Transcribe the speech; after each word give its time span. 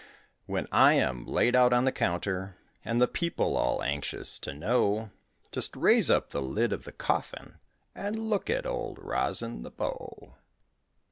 When 0.47 0.67
I 0.71 0.93
am 0.95 1.27
laid 1.27 1.55
out 1.55 1.73
on 1.73 1.85
the 1.85 1.91
counter, 1.91 2.57
And 2.83 2.99
the 2.99 3.07
people 3.07 3.55
all 3.55 3.83
anxious 3.83 4.39
to 4.39 4.51
know, 4.51 5.11
Just 5.51 5.75
raise 5.75 6.09
up 6.09 6.31
the 6.31 6.41
lid 6.41 6.73
of 6.73 6.85
the 6.85 6.91
coffin 6.91 7.59
And 7.93 8.17
look 8.17 8.49
at 8.49 8.65
Old 8.65 8.97
Rosin 8.97 9.61
the 9.61 9.69
Bow. 9.69 10.37